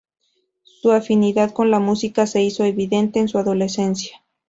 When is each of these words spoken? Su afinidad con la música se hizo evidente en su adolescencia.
Su 0.63 0.91
afinidad 0.93 1.51
con 1.51 1.69
la 1.69 1.77
música 1.79 2.25
se 2.25 2.41
hizo 2.41 2.63
evidente 2.63 3.19
en 3.19 3.27
su 3.27 3.37
adolescencia. 3.37 4.19